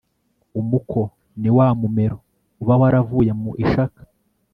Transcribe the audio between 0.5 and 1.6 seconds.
umuko ni